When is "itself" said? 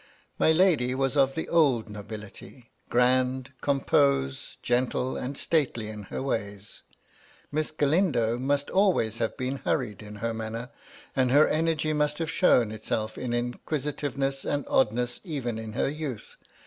12.71-13.15